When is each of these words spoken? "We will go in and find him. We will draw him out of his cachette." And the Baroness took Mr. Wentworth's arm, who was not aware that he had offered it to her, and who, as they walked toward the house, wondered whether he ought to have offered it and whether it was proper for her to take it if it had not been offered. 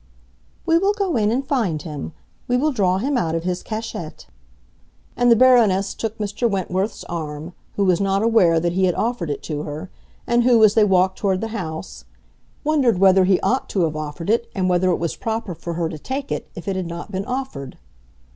"We 0.65 0.79
will 0.79 0.93
go 0.93 1.15
in 1.15 1.29
and 1.29 1.45
find 1.45 1.79
him. 1.79 2.13
We 2.47 2.57
will 2.57 2.71
draw 2.71 2.97
him 2.97 3.19
out 3.19 3.35
of 3.35 3.43
his 3.43 3.61
cachette." 3.61 4.25
And 5.15 5.29
the 5.29 5.35
Baroness 5.35 5.93
took 5.93 6.17
Mr. 6.17 6.49
Wentworth's 6.49 7.03
arm, 7.03 7.53
who 7.75 7.85
was 7.85 8.01
not 8.01 8.23
aware 8.23 8.59
that 8.59 8.71
he 8.73 8.85
had 8.85 8.95
offered 8.95 9.29
it 9.29 9.43
to 9.43 9.61
her, 9.61 9.91
and 10.25 10.43
who, 10.43 10.63
as 10.63 10.73
they 10.73 10.83
walked 10.85 11.19
toward 11.19 11.39
the 11.39 11.49
house, 11.49 12.05
wondered 12.63 12.97
whether 12.97 13.25
he 13.25 13.39
ought 13.41 13.69
to 13.69 13.81
have 13.83 13.95
offered 13.95 14.31
it 14.31 14.49
and 14.55 14.67
whether 14.67 14.89
it 14.89 14.97
was 14.97 15.15
proper 15.15 15.53
for 15.53 15.75
her 15.75 15.87
to 15.87 15.99
take 15.99 16.31
it 16.31 16.49
if 16.55 16.67
it 16.67 16.75
had 16.75 16.87
not 16.87 17.11
been 17.11 17.25
offered. 17.25 17.77